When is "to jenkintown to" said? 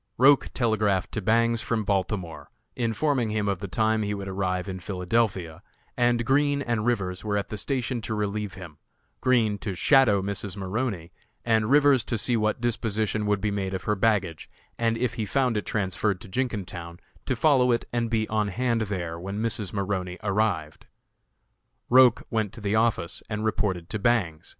16.21-17.35